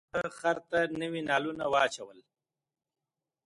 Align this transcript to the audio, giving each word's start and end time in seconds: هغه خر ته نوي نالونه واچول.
هغه 0.13 0.29
خر 0.39 0.57
ته 0.69 0.79
نوي 1.01 1.21
نالونه 1.29 1.65
واچول. 1.73 2.17